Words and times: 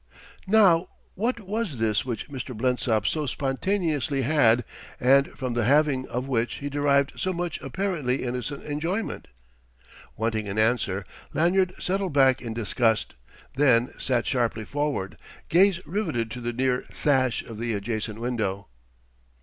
Now 0.47 0.87
what 1.13 1.39
was 1.41 1.77
this 1.77 2.03
which 2.03 2.27
Mr. 2.27 2.57
Blensop 2.57 3.05
so 3.05 3.27
spontaneously 3.27 4.23
had, 4.23 4.65
and 4.99 5.27
from 5.37 5.53
the 5.53 5.65
having 5.65 6.07
of 6.07 6.27
which 6.27 6.55
he 6.55 6.69
derived 6.71 7.11
so 7.19 7.31
much 7.31 7.61
apparently 7.61 8.23
innocent 8.23 8.63
enjoyment? 8.63 9.27
Wanting 10.17 10.47
an 10.47 10.57
answer, 10.57 11.05
Lanyard 11.35 11.75
settled 11.77 12.13
back 12.13 12.41
in 12.41 12.55
disgust, 12.55 13.13
then 13.57 13.91
sat 13.99 14.25
sharply 14.25 14.65
forward, 14.65 15.17
gaze 15.49 15.79
riveted 15.85 16.31
to 16.31 16.41
the 16.41 16.51
near 16.51 16.83
sash 16.91 17.43
of 17.43 17.59
the 17.59 17.75
adjacent 17.75 18.19
window. 18.19 18.69